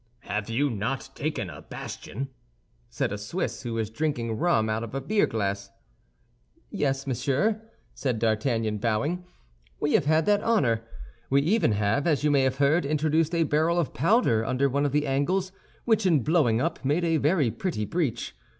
"Have 0.21 0.49
you 0.49 0.71
not 0.71 1.11
taken 1.13 1.47
a 1.51 1.61
bastion?" 1.61 2.29
said 2.89 3.11
a 3.11 3.19
Swiss, 3.19 3.61
who 3.61 3.75
was 3.75 3.91
drinking 3.91 4.35
rum 4.39 4.67
out 4.67 4.83
of 4.83 4.95
a 4.95 4.99
beer 4.99 5.27
glass. 5.27 5.69
"Yes, 6.71 7.05
monsieur," 7.05 7.61
said 7.93 8.17
D'Artagnan, 8.17 8.79
bowing, 8.79 9.23
"we 9.79 9.93
have 9.93 10.05
had 10.05 10.25
that 10.25 10.41
honor. 10.41 10.81
We 11.29 11.43
even 11.43 11.73
have, 11.73 12.07
as 12.07 12.23
you 12.23 12.31
may 12.31 12.41
have 12.41 12.55
heard, 12.55 12.83
introduced 12.83 13.35
a 13.35 13.43
barrel 13.43 13.77
of 13.79 13.93
powder 13.93 14.43
under 14.43 14.67
one 14.67 14.87
of 14.87 14.91
the 14.91 15.05
angles, 15.05 15.51
which 15.85 16.07
in 16.07 16.23
blowing 16.23 16.59
up 16.59 16.83
made 16.83 17.03
a 17.03 17.17
very 17.17 17.51
pretty 17.51 17.85
breach. 17.85 18.33